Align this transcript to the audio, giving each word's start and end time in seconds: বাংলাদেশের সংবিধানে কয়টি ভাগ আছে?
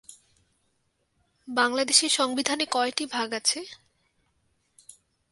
বাংলাদেশের 1.47 2.09
সংবিধানে 2.09 2.65
কয়টি 2.71 3.05
ভাগ 3.05 3.29
আছে? 3.33 3.59